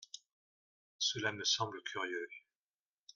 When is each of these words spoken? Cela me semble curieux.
Cela 0.97 1.31
me 1.31 1.43
semble 1.43 1.79
curieux. 1.83 2.27